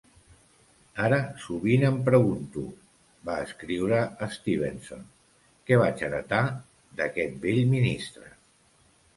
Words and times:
"Ara 1.07 1.17
sovint 1.41 1.83
em 1.89 1.99
pregunto", 2.07 2.63
va 3.29 3.35
escriure 3.49 3.99
Stevenson, 4.39 5.05
"què 5.69 5.79
vaig 5.83 6.03
heretar 6.09 6.43
d'aquest 7.03 7.39
vell 7.47 7.63
ministre. 7.77 8.35